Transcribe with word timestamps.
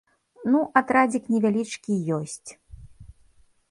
Ну, 0.53 0.59
атрадзік 0.81 1.23
невялічкі 1.35 2.01
ёсць. 2.21 2.49